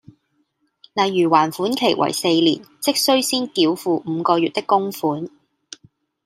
[0.95, 5.27] 例如還款期為四年，即需先繳付五個月的供款